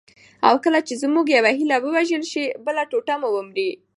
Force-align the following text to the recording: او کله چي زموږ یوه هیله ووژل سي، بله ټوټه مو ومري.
او 0.47 0.55
کله 0.63 0.79
چي 0.87 0.93
زموږ 1.03 1.25
یوه 1.37 1.51
هیله 1.59 1.77
ووژل 1.81 2.23
سي، 2.31 2.43
بله 2.65 2.81
ټوټه 2.91 3.15
مو 3.21 3.29
ومري. 3.33 3.69